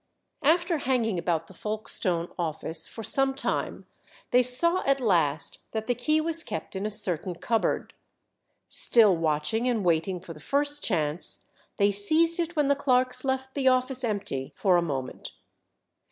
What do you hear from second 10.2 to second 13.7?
the first chance, they seized it when the clerks left the